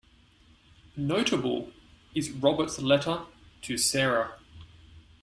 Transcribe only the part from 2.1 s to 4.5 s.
is Robert's letter to Sarah.